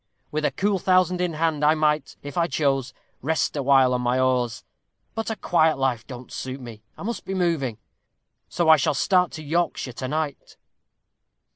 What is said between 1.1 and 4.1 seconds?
in hand, I might, if I chose, rest awhile on